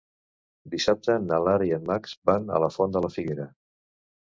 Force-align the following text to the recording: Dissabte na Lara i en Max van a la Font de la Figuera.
Dissabte 0.75 1.17
na 1.25 1.39
Lara 1.49 1.67
i 1.69 1.75
en 1.77 1.85
Max 1.91 2.17
van 2.31 2.51
a 2.57 2.65
la 2.65 2.73
Font 2.79 2.99
de 2.99 3.05
la 3.07 3.15
Figuera. 3.21 3.49